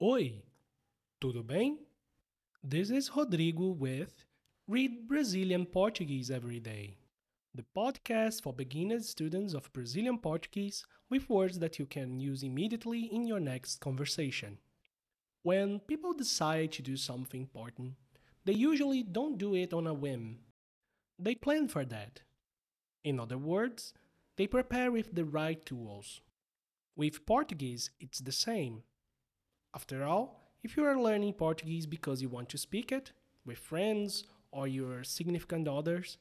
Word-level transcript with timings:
Oi, 0.00 0.44
tudo 1.20 1.42
bem? 1.42 1.76
This 2.62 2.88
is 2.88 3.10
Rodrigo 3.16 3.70
with 3.70 4.24
Read 4.68 5.08
Brazilian 5.08 5.66
Portuguese 5.66 6.30
Every 6.30 6.60
Day, 6.60 6.98
the 7.52 7.64
podcast 7.76 8.44
for 8.44 8.52
beginner 8.52 9.00
students 9.00 9.54
of 9.54 9.72
Brazilian 9.72 10.18
Portuguese 10.18 10.86
with 11.10 11.28
words 11.28 11.58
that 11.58 11.80
you 11.80 11.86
can 11.86 12.20
use 12.20 12.44
immediately 12.44 13.06
in 13.06 13.26
your 13.26 13.40
next 13.40 13.80
conversation. 13.80 14.58
When 15.42 15.80
people 15.80 16.12
decide 16.12 16.70
to 16.74 16.82
do 16.82 16.96
something 16.96 17.40
important, 17.40 17.94
they 18.44 18.52
usually 18.52 19.02
don't 19.02 19.36
do 19.36 19.56
it 19.56 19.72
on 19.72 19.88
a 19.88 19.94
whim. 19.94 20.38
They 21.18 21.34
plan 21.34 21.66
for 21.66 21.84
that. 21.84 22.20
In 23.02 23.18
other 23.18 23.36
words, 23.36 23.94
they 24.36 24.46
prepare 24.46 24.92
with 24.92 25.16
the 25.16 25.24
right 25.24 25.66
tools. 25.66 26.20
With 26.94 27.26
Portuguese, 27.26 27.90
it's 27.98 28.20
the 28.20 28.30
same. 28.30 28.84
After 29.74 30.04
all, 30.04 30.52
if 30.62 30.76
you 30.76 30.84
are 30.84 31.00
learning 31.00 31.34
Portuguese 31.34 31.86
because 31.86 32.22
you 32.22 32.28
want 32.28 32.48
to 32.50 32.58
speak 32.58 32.90
it 32.90 33.12
with 33.44 33.58
friends 33.58 34.24
or 34.50 34.66
your 34.66 35.04
significant 35.04 35.68
others, 35.68 36.18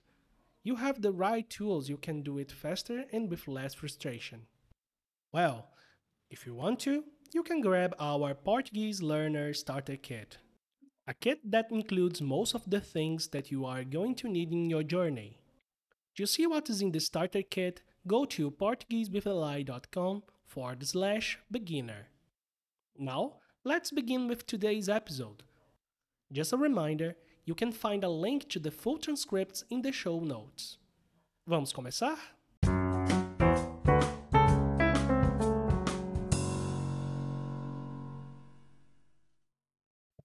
you 0.63 0.75
have 0.75 1.01
the 1.01 1.11
right 1.11 1.49
tools. 1.49 1.89
You 1.89 1.97
can 1.97 2.21
do 2.21 2.37
it 2.37 2.51
faster 2.51 3.05
and 3.11 3.29
with 3.29 3.47
less 3.47 3.73
frustration. 3.73 4.41
Well, 5.31 5.69
if 6.29 6.45
you 6.45 6.53
want 6.53 6.79
to, 6.81 7.03
you 7.33 7.43
can 7.43 7.61
grab 7.61 7.95
our 7.99 8.33
Portuguese 8.33 9.01
Learner 9.01 9.53
Starter 9.53 9.95
Kit. 9.95 10.37
A 11.07 11.13
kit 11.13 11.39
that 11.49 11.71
includes 11.71 12.21
most 12.21 12.53
of 12.53 12.69
the 12.69 12.81
things 12.81 13.29
that 13.29 13.49
you 13.49 13.65
are 13.65 13.85
going 13.85 14.15
to 14.15 14.27
need 14.27 14.51
in 14.51 14.69
your 14.69 14.83
journey. 14.83 15.37
To 16.17 16.25
see 16.27 16.45
what 16.47 16.69
is 16.69 16.81
in 16.81 16.91
the 16.91 16.99
starter 16.99 17.43
kit, 17.43 17.81
go 18.05 18.25
to 18.25 18.51
portuguesewithali.com 18.51 20.23
forward 20.45 20.85
slash 20.85 21.39
beginner. 21.49 22.07
Now, 22.99 23.33
let's 23.63 23.91
begin 23.91 24.27
with 24.27 24.47
today's 24.47 24.89
episode. 24.89 25.43
Just 26.31 26.51
a 26.51 26.57
reminder, 26.57 27.15
you 27.45 27.53
can 27.53 27.71
find 27.71 28.03
a 28.03 28.09
link 28.09 28.49
to 28.49 28.59
the 28.59 28.71
full 28.71 28.97
transcripts 28.97 29.63
in 29.69 29.83
the 29.83 29.91
show 29.91 30.19
notes. 30.19 30.79
Vamos 31.45 31.71
começar? 31.71 32.17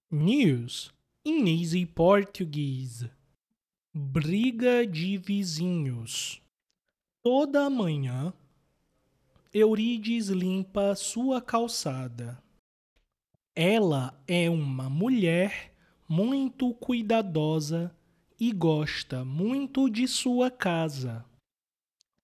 News 0.09 0.91
in 1.23 1.47
Easy 1.47 1.85
Portuguese. 1.85 3.07
Briga 3.93 4.87
de 4.87 5.17
vizinhos. 5.17 6.41
Toda 7.21 7.69
manhã, 7.69 8.33
Eurides 9.53 10.29
limpa 10.29 10.95
sua 10.95 11.39
calçada. 11.39 12.41
Ela 13.55 14.19
é 14.27 14.49
uma 14.49 14.89
mulher 14.89 15.75
muito 16.09 16.73
cuidadosa 16.73 17.95
e 18.39 18.51
gosta 18.51 19.23
muito 19.23 19.91
de 19.91 20.07
sua 20.07 20.49
casa. 20.49 21.23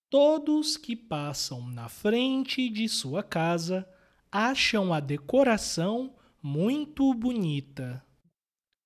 Todos 0.10 0.76
que 0.76 0.96
passam 0.96 1.68
na 1.68 1.88
frente 1.88 2.68
de 2.68 2.90
sua 2.90 3.22
casa 3.22 3.88
acham 4.32 4.92
a 4.92 5.00
decoração 5.00 6.16
muito 6.42 7.14
bonita. 7.14 8.04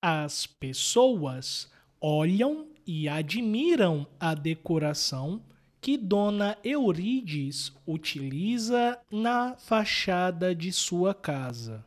As 0.01 0.45
pessoas 0.45 1.71
olham 2.01 2.67
e 2.85 3.07
admiram 3.07 4.05
a 4.19 4.33
decoração 4.33 5.41
que 5.79 5.97
Dona 5.97 6.57
Eurides 6.61 7.71
utiliza 7.87 8.99
na 9.09 9.55
fachada 9.55 10.53
de 10.53 10.73
sua 10.73 11.13
casa. 11.13 11.85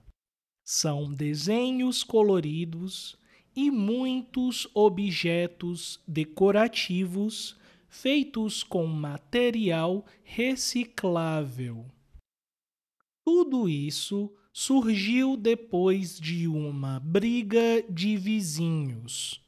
São 0.69 1.14
desenhos 1.14 2.03
coloridos 2.03 3.17
e 3.55 3.70
muitos 3.70 4.67
objetos 4.75 6.00
decorativos 6.08 7.56
feitos 7.89 8.64
com 8.64 8.85
material 8.85 10.05
reciclável. 10.24 11.86
Tudo 13.24 13.68
isso 13.68 14.29
surgiu 14.52 15.36
depois 15.36 16.18
de 16.18 16.48
uma 16.48 16.98
briga 16.98 17.85
de 17.89 18.17
vizinhos. 18.17 19.41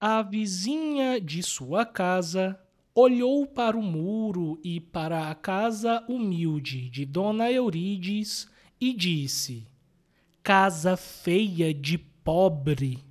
A 0.00 0.22
vizinha 0.22 1.20
de 1.20 1.40
sua 1.40 1.86
casa 1.86 2.60
olhou 2.92 3.46
para 3.46 3.76
o 3.76 3.82
muro 3.82 4.58
e 4.64 4.80
para 4.80 5.30
a 5.30 5.36
casa 5.36 6.04
humilde 6.08 6.90
de 6.90 7.06
Dona 7.06 7.48
Eurides 7.48 8.50
e 8.80 8.92
disse: 8.92 9.67
Casa 10.48 10.96
feia 10.96 11.74
de 11.74 11.98
pobre. 11.98 13.04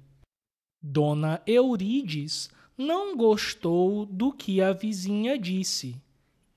Dona 0.82 1.40
Eurides 1.46 2.50
não 2.76 3.16
gostou 3.16 4.08
do 4.08 4.34
que 4.34 4.60
a 4.60 4.74
vizinha 4.74 5.38
disse 5.38 6.02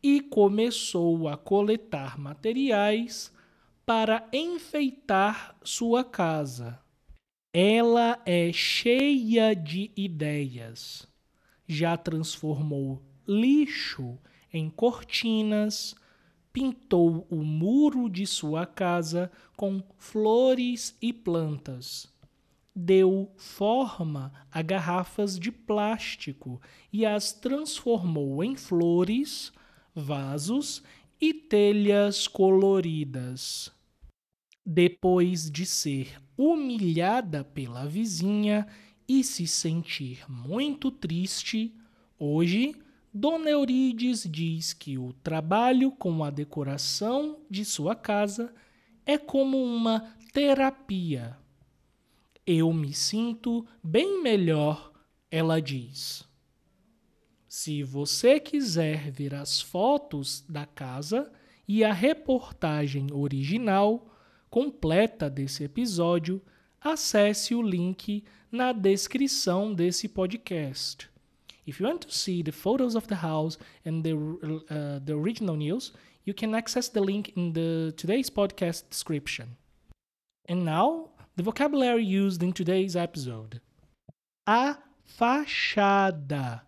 e 0.03 0.23
começou 0.23 1.29
a 1.29 1.37
coletar 1.37 2.19
materiais 2.19 3.31
para 3.85 4.27
enfeitar 4.33 5.55
sua 5.63 6.03
casa. 6.03 6.81
Ela 7.53 8.19
é 8.25 8.51
cheia 8.51 9.55
de 9.55 9.91
ideias. 9.95 11.07
Já 11.69 11.95
transformou 11.99 13.03
lixo 13.29 14.19
em 14.51 14.71
cortinas, 14.71 15.95
pintou 16.53 17.27
o 17.31 17.45
muro 17.45 18.09
de 18.09 18.27
sua 18.27 18.67
casa 18.67 19.31
com 19.57 19.83
flores 19.97 20.97
e 21.01 21.13
plantas. 21.13 22.09
Deu 22.75 23.31
forma 23.37 24.33
a 24.51 24.63
garrafas 24.63 25.39
de 25.39 25.51
plástico 25.51 26.61
e 26.93 27.05
as 27.05 27.33
transformou 27.33 28.43
em 28.43 28.57
flores, 28.57 29.53
vasos 29.95 30.83
e 31.21 31.35
telhas 31.35 32.27
coloridas. 32.27 33.71
Depois 34.65 35.51
de 35.51 35.67
ser 35.67 36.21
humilhada 36.37 37.45
pela 37.45 37.87
vizinha 37.87 38.67
e 39.09 39.25
se 39.25 39.47
sentir 39.47 40.25
muito 40.31 40.91
triste, 40.91 41.75
hoje 42.19 42.77
Dona 43.13 43.51
Eurides 43.51 44.25
diz 44.25 44.73
que 44.73 44.97
o 44.97 45.13
trabalho 45.13 45.91
com 45.91 46.23
a 46.23 46.31
decoração 46.31 47.41
de 47.51 47.65
sua 47.65 47.97
casa 47.97 48.55
é 49.05 49.19
como 49.19 49.61
uma 49.61 50.15
terapia. 50.33 51.37
Eu 52.47 52.73
me 52.73 52.95
sinto 52.95 53.67
bem 53.83 54.23
melhor, 54.23 54.93
ela 55.29 55.61
diz. 55.61 56.23
Se 57.49 57.83
você 57.83 58.39
quiser 58.39 59.11
ver 59.11 59.35
as 59.35 59.61
fotos 59.61 60.45
da 60.49 60.65
casa 60.65 61.33
e 61.67 61.83
a 61.83 61.93
reportagem 61.93 63.09
original, 63.13 64.15
completa 64.49 65.29
desse 65.29 65.65
episódio, 65.65 66.41
acesse 66.81 67.57
o 67.57 67.63
link 67.63 68.23
na 68.53 68.73
descrição 68.73 69.75
desse 69.75 70.09
podcast. 70.09 71.10
If 71.71 71.79
you 71.79 71.87
want 71.87 72.03
to 72.03 72.11
see 72.11 72.43
the 72.43 72.51
photos 72.65 72.97
of 72.97 73.07
the 73.07 73.21
house 73.31 73.57
and 73.85 74.03
the 74.03 74.15
uh, 74.77 74.99
the 75.07 75.15
original 75.15 75.55
news, 75.55 75.93
you 76.25 76.35
can 76.35 76.53
access 76.61 76.89
the 76.89 77.01
link 77.01 77.25
in 77.37 77.53
the 77.53 77.95
today's 77.97 78.29
podcast 78.29 78.91
description. 78.91 79.57
And 80.51 80.65
now, 80.65 81.11
the 81.37 81.45
vocabulary 81.45 82.05
used 82.05 82.43
in 82.43 82.53
today's 82.53 82.97
episode. 82.97 83.61
A 84.49 84.79
fachada. 85.19 86.63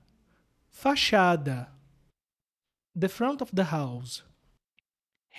Fachada. 0.83 1.61
The 2.95 3.09
front 3.09 3.43
of 3.43 3.51
the 3.53 3.65
house. 3.65 4.23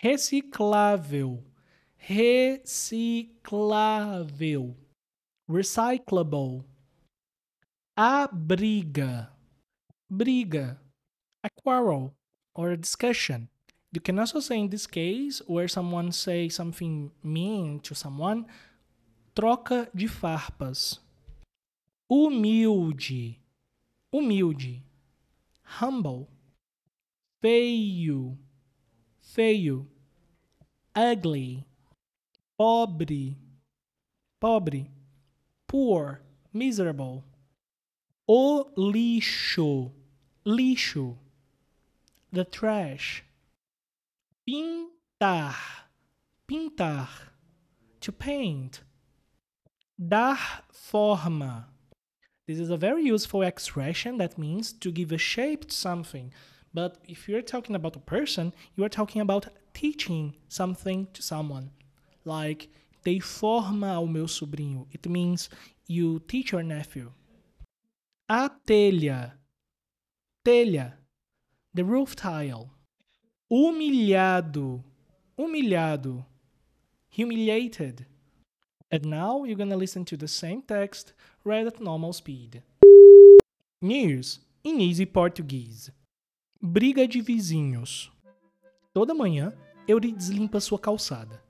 Reciclável 0.04 1.40
reciclável, 2.10 3.56
recyclable. 5.50 6.66
A 7.96 8.28
briga, 10.18 10.78
a 11.44 11.50
quarrel 11.50 12.14
or 12.56 12.72
a 12.72 12.78
discussion. 12.78 13.50
You 13.92 14.02
can 14.02 14.20
also 14.20 14.40
say 14.40 14.60
in 14.60 14.70
this 14.70 14.88
case 14.88 15.42
where 15.46 15.68
someone 15.68 16.12
say 16.12 16.50
something 16.50 17.12
mean 17.24 17.80
to 17.82 17.94
someone, 17.94 18.46
troca 19.36 19.88
de 19.96 20.08
farpas. 20.08 21.00
Humilde, 22.10 23.38
humilde, 24.12 24.82
humble. 25.64 26.30
Feio, 27.44 28.38
feio, 29.22 29.86
ugly. 30.96 31.66
Pobre, 32.58 33.36
pobre, 34.40 34.88
poor, 35.68 36.22
miserable. 36.54 37.24
O 38.28 38.72
lixo, 38.78 39.92
lixo, 40.46 41.18
the 42.32 42.44
trash. 42.44 43.24
Pintar, 44.48 45.56
pintar, 46.50 47.08
to 48.02 48.12
paint. 48.12 48.82
Dar 49.98 50.38
forma. 50.72 51.68
This 52.46 52.60
is 52.60 52.70
a 52.70 52.78
very 52.78 53.04
useful 53.04 53.42
expression 53.44 54.18
that 54.18 54.38
means 54.38 54.74
to 54.74 54.92
give 54.92 55.14
a 55.14 55.18
shape 55.18 55.70
to 55.70 55.74
something. 55.74 56.34
But 56.74 56.98
if 57.08 57.30
you're 57.30 57.42
talking 57.42 57.76
about 57.76 57.96
a 57.96 58.00
person, 58.00 58.54
you 58.76 58.84
are 58.84 58.90
talking 58.90 59.22
about 59.22 59.48
teaching 59.74 60.36
something 60.50 61.08
to 61.14 61.22
someone. 61.22 61.72
Like, 62.26 62.70
dei 63.06 63.20
forma 63.20 63.94
ao 63.94 64.06
meu 64.06 64.26
sobrinho. 64.26 64.88
It 64.92 65.08
means 65.08 65.50
you 65.88 66.20
teach 66.28 66.52
your 66.52 66.64
nephew. 66.64 67.12
A 68.28 68.50
telha. 68.68 69.34
Telha. 70.44 70.98
The 71.74 71.86
roof 71.86 72.18
tile. 72.18 72.70
Humilhado. 73.50 74.84
Humilhado. 75.40 76.26
Humiliated. 77.10 78.06
And 78.92 79.06
now 79.06 79.46
you're 79.46 79.56
gonna 79.56 79.78
listen 79.78 80.04
to 80.04 80.18
the 80.18 80.28
same 80.28 80.62
text 80.62 81.14
read 81.46 81.66
at 81.66 81.80
normal 81.80 82.12
speed. 82.12 82.62
News 83.82 84.42
in 84.66 84.82
easy 84.82 85.06
Portuguese. 85.06 85.94
Briga 86.62 87.08
de 87.08 87.22
vizinhos. 87.22 88.12
Toda 88.94 89.14
manhã, 89.14 89.54
Eurides 89.88 90.28
limpa 90.28 90.60
sua 90.60 90.78
calçada. 90.78 91.42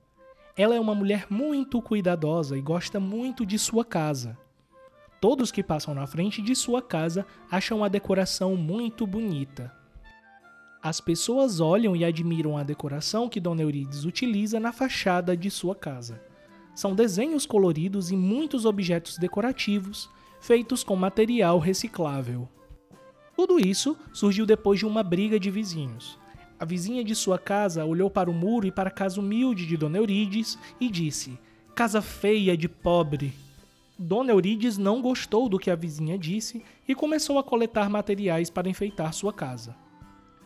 Ela 0.56 0.76
é 0.76 0.80
uma 0.80 0.94
mulher 0.94 1.26
muito 1.28 1.82
cuidadosa 1.82 2.56
e 2.56 2.62
gosta 2.62 3.00
muito 3.00 3.44
de 3.44 3.58
sua 3.58 3.84
casa. 3.84 4.38
Todos 5.24 5.50
que 5.50 5.62
passam 5.62 5.94
na 5.94 6.06
frente 6.06 6.42
de 6.42 6.54
sua 6.54 6.82
casa 6.82 7.24
acham 7.50 7.82
a 7.82 7.88
decoração 7.88 8.56
muito 8.56 9.06
bonita. 9.06 9.74
As 10.82 11.00
pessoas 11.00 11.60
olham 11.60 11.96
e 11.96 12.04
admiram 12.04 12.58
a 12.58 12.62
decoração 12.62 13.26
que 13.26 13.40
Dona 13.40 13.62
Eurides 13.62 14.04
utiliza 14.04 14.60
na 14.60 14.70
fachada 14.70 15.34
de 15.34 15.50
sua 15.50 15.74
casa. 15.74 16.20
São 16.74 16.94
desenhos 16.94 17.46
coloridos 17.46 18.10
e 18.10 18.16
muitos 18.18 18.66
objetos 18.66 19.16
decorativos 19.16 20.10
feitos 20.42 20.84
com 20.84 20.94
material 20.94 21.58
reciclável. 21.58 22.46
Tudo 23.34 23.58
isso 23.58 23.96
surgiu 24.12 24.44
depois 24.44 24.78
de 24.78 24.84
uma 24.84 25.02
briga 25.02 25.40
de 25.40 25.50
vizinhos. 25.50 26.18
A 26.60 26.66
vizinha 26.66 27.02
de 27.02 27.14
sua 27.14 27.38
casa 27.38 27.86
olhou 27.86 28.10
para 28.10 28.28
o 28.28 28.34
muro 28.34 28.66
e 28.66 28.70
para 28.70 28.90
a 28.90 28.92
casa 28.92 29.18
humilde 29.18 29.64
de 29.64 29.78
Dona 29.78 29.96
Eurides 29.96 30.58
e 30.78 30.90
disse: 30.90 31.38
Casa 31.74 32.02
feia 32.02 32.54
de 32.58 32.68
pobre. 32.68 33.32
Dona 33.98 34.32
Eurides 34.32 34.76
não 34.76 35.00
gostou 35.00 35.48
do 35.48 35.58
que 35.58 35.70
a 35.70 35.76
vizinha 35.76 36.18
disse 36.18 36.64
e 36.86 36.96
começou 36.96 37.38
a 37.38 37.44
coletar 37.44 37.88
materiais 37.88 38.50
para 38.50 38.68
enfeitar 38.68 39.12
sua 39.12 39.32
casa. 39.32 39.76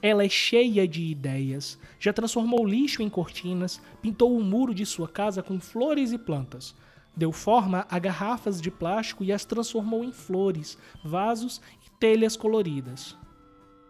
Ela 0.02 0.22
é 0.22 0.28
cheia 0.28 0.86
de 0.86 1.02
ideias, 1.02 1.78
já 1.98 2.12
transformou 2.12 2.66
lixo 2.66 3.02
em 3.02 3.08
cortinas, 3.08 3.80
pintou 4.02 4.36
o 4.36 4.44
muro 4.44 4.74
de 4.74 4.84
sua 4.84 5.08
casa 5.08 5.42
com 5.42 5.58
flores 5.58 6.12
e 6.12 6.18
plantas, 6.18 6.74
deu 7.16 7.32
forma 7.32 7.86
a 7.90 7.98
garrafas 7.98 8.60
de 8.60 8.70
plástico 8.70 9.24
e 9.24 9.32
as 9.32 9.44
transformou 9.44 10.04
em 10.04 10.12
flores, 10.12 10.78
vasos 11.02 11.60
e 11.84 11.90
telhas 11.98 12.36
coloridas. 12.36 13.16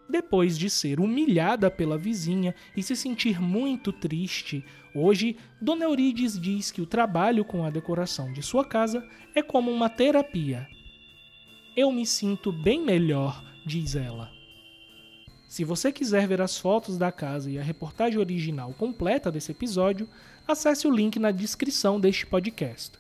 Depois 0.09 0.57
de 0.59 0.71
ser 0.71 1.01
humilhada 1.01 1.71
pela 1.71 1.99
vizinha 1.99 2.55
e 2.75 2.83
se 2.83 2.97
sentir 2.97 3.41
muito 3.41 3.93
triste, 3.93 4.65
hoje 4.95 5.37
Dona 5.61 5.85
Eurides 5.85 6.41
diz 6.41 6.71
que 6.71 6.81
o 6.81 6.87
trabalho 6.87 7.45
com 7.45 7.63
a 7.63 7.69
decoração 7.69 8.33
de 8.33 8.43
sua 8.43 8.65
casa 8.65 9.07
é 9.35 9.43
como 9.43 9.71
uma 9.71 9.91
terapia. 9.91 10.67
Eu 11.77 11.93
me 11.93 12.07
sinto 12.07 12.51
bem 12.51 12.83
melhor, 12.83 13.45
diz 13.67 13.95
ela. 13.95 14.31
Se 15.47 15.63
você 15.63 15.93
quiser 15.93 16.27
ver 16.27 16.41
as 16.41 16.59
fotos 16.59 16.97
da 16.97 17.13
casa 17.13 17.51
e 17.51 17.59
a 17.59 17.63
reportagem 17.63 18.19
original 18.19 18.75
completa 18.79 19.31
desse 19.31 19.53
episódio, 19.53 20.09
acesse 20.47 20.87
o 20.87 20.91
link 20.91 21.19
na 21.19 21.31
descrição 21.31 22.01
deste 22.01 22.27
podcast. 22.27 22.99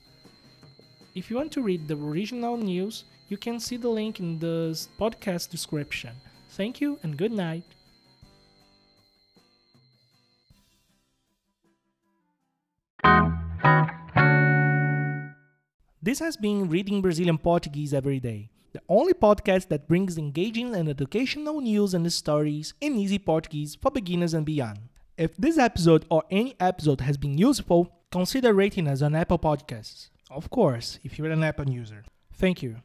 If 1.16 1.30
you 1.30 1.38
want 1.38 1.52
to 1.52 1.62
read 1.62 1.86
the 1.86 1.94
original 1.94 2.56
news, 2.58 3.06
you 3.30 3.38
can 3.38 3.58
see 3.58 3.78
the 3.78 3.88
link 3.88 4.22
in 4.22 4.38
the 4.38 4.72
podcast 4.98 5.50
description. 5.50 6.12
Thank 6.58 6.80
you 6.82 6.98
and 7.04 7.16
good 7.16 7.32
night. 7.32 7.62
This 16.02 16.18
has 16.18 16.36
been 16.36 16.68
Reading 16.68 17.00
Brazilian 17.00 17.38
Portuguese 17.38 17.94
Every 17.94 18.18
Day 18.18 18.50
the 18.72 18.82
only 18.88 19.14
podcast 19.14 19.68
that 19.68 19.88
brings 19.88 20.18
engaging 20.18 20.74
and 20.74 20.88
educational 20.88 21.60
news 21.60 21.94
and 21.94 22.12
stories 22.12 22.74
in 22.80 22.96
easy 22.96 23.18
Portuguese 23.18 23.76
for 23.76 23.90
beginners 23.90 24.34
and 24.34 24.44
beyond. 24.44 24.78
If 25.16 25.36
this 25.36 25.58
episode 25.58 26.04
or 26.10 26.24
any 26.30 26.54
episode 26.60 27.00
has 27.00 27.16
been 27.16 27.38
useful, 27.38 27.92
consider 28.10 28.52
rating 28.52 28.86
us 28.88 29.00
on 29.00 29.14
Apple 29.14 29.38
Podcasts. 29.38 30.10
Of 30.30 30.50
course, 30.50 30.98
if 31.02 31.18
you're 31.18 31.30
an 31.30 31.44
Apple 31.44 31.70
user. 31.70 32.04
Thank 32.34 32.62
you. 32.62 32.82